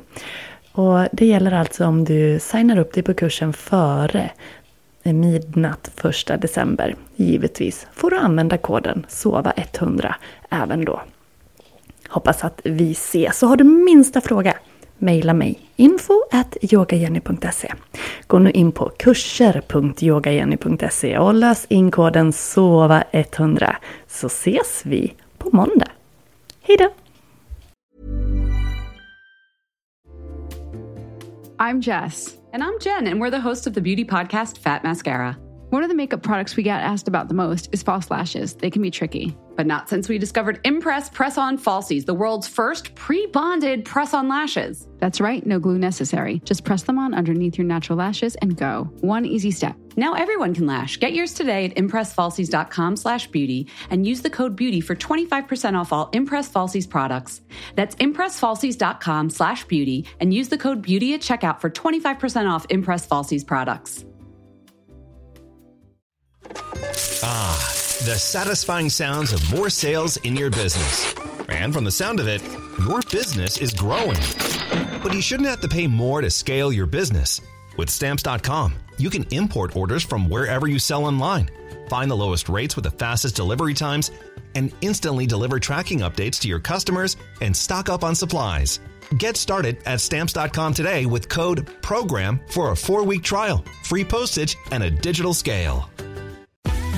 [0.72, 4.30] Och det gäller alltså om du signar upp dig på kursen före
[5.02, 6.96] eh, midnatt 1 december.
[7.16, 10.14] Givetvis får du använda koden SOVA100
[10.50, 11.02] även då.
[12.08, 13.38] Hoppas att vi ses.
[13.38, 14.54] Så har du minsta fråga,
[15.00, 17.72] mejla mig info at yogajenny.se.
[18.26, 23.74] Gå nu in på kurser.yogajenny.se och lös in koden SOVA100
[24.06, 25.88] så ses vi på måndag.
[26.62, 26.88] Hejdå!
[31.58, 32.36] I'm Jess.
[32.52, 35.49] And I'm Jen, and we're the hosts of the beauty podcast Fat Mascara.
[35.70, 38.54] One of the makeup products we get asked about the most is false lashes.
[38.54, 39.36] They can be tricky.
[39.56, 44.12] But not since we discovered Impress Press On Falsies, the world's first pre bonded press
[44.12, 44.88] on lashes.
[44.98, 46.40] That's right, no glue necessary.
[46.44, 48.90] Just press them on underneath your natural lashes and go.
[49.00, 49.76] One easy step.
[49.96, 50.98] Now everyone can lash.
[50.98, 55.92] Get yours today at impressfalsies.com slash beauty and use the code beauty for 25% off
[55.92, 57.42] all Impress Falsies products.
[57.76, 63.06] That's impressfalsies.com slash beauty and use the code beauty at checkout for 25% off Impress
[63.06, 64.04] Falsies products.
[67.32, 67.56] Ah,
[68.06, 71.14] the satisfying sounds of more sales in your business.
[71.48, 72.42] And from the sound of it,
[72.80, 74.18] your business is growing.
[75.00, 77.40] But you shouldn't have to pay more to scale your business.
[77.76, 81.48] With stamps.com, you can import orders from wherever you sell online,
[81.88, 84.10] find the lowest rates with the fastest delivery times,
[84.56, 88.80] and instantly deliver tracking updates to your customers and stock up on supplies.
[89.18, 94.56] Get started at stamps.com today with code PROGRAM for a four week trial, free postage,
[94.72, 95.88] and a digital scale.